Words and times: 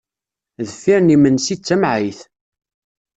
Deffir 0.65 0.99
n 1.01 1.11
yimensi 1.13 1.55
d 1.57 1.61
tamɛayt. 1.61 2.19